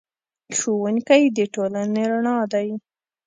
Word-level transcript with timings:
ښوونکی 0.59 1.23
د 1.37 1.39
ټولنې 1.53 2.03
رڼا 2.11 2.37
دی. 2.53 2.69